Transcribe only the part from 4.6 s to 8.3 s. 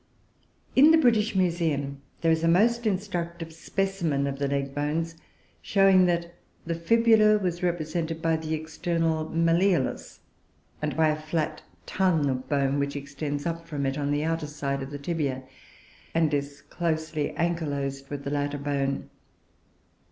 bones, showing that the fibula was represented